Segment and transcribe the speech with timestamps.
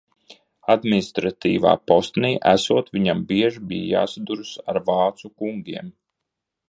[0.75, 5.93] Administratīvā postenī esot, viņam bieži bija jāsaduras ar vācu kungiem.